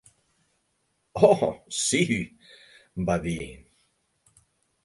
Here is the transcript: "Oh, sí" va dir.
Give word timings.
"Oh, 1.27 1.51
sí" 1.81 2.17
va 3.11 3.19
dir. 3.29 3.39